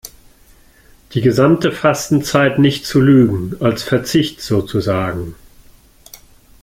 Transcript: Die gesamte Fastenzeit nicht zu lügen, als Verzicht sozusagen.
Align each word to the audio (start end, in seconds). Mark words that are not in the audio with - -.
Die 1.13 1.21
gesamte 1.21 1.71
Fastenzeit 1.71 2.57
nicht 2.57 2.87
zu 2.87 2.99
lügen, 3.01 3.57
als 3.59 3.83
Verzicht 3.83 4.41
sozusagen. 4.41 5.35